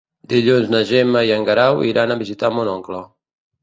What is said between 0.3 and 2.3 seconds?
Dilluns na Gemma i en Guerau iran a